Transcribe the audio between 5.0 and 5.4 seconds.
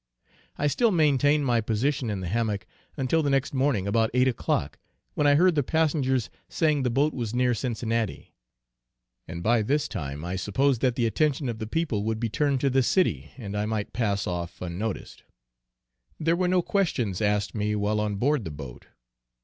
when I